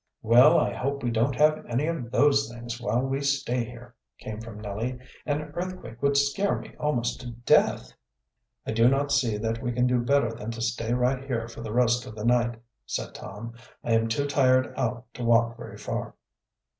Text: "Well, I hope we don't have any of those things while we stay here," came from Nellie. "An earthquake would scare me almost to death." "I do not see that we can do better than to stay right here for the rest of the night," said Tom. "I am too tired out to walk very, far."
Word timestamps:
"Well, 0.23 0.57
I 0.57 0.73
hope 0.73 1.03
we 1.03 1.11
don't 1.11 1.35
have 1.35 1.63
any 1.67 1.85
of 1.85 2.09
those 2.09 2.49
things 2.49 2.81
while 2.81 3.01
we 3.03 3.21
stay 3.21 3.65
here," 3.65 3.93
came 4.17 4.41
from 4.41 4.59
Nellie. 4.59 4.97
"An 5.27 5.51
earthquake 5.53 6.01
would 6.01 6.17
scare 6.17 6.57
me 6.57 6.73
almost 6.79 7.21
to 7.21 7.29
death." 7.29 7.91
"I 8.65 8.71
do 8.71 8.89
not 8.89 9.11
see 9.11 9.37
that 9.37 9.61
we 9.61 9.71
can 9.71 9.85
do 9.85 9.99
better 9.99 10.31
than 10.31 10.49
to 10.49 10.61
stay 10.63 10.91
right 10.95 11.23
here 11.25 11.47
for 11.47 11.61
the 11.61 11.71
rest 11.71 12.07
of 12.07 12.15
the 12.15 12.25
night," 12.25 12.59
said 12.87 13.13
Tom. 13.13 13.53
"I 13.83 13.91
am 13.91 14.07
too 14.07 14.25
tired 14.25 14.73
out 14.75 15.05
to 15.13 15.23
walk 15.23 15.55
very, 15.55 15.77
far." 15.77 16.15